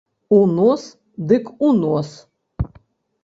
[0.37, 0.85] У нос
[1.31, 2.09] дык у нос!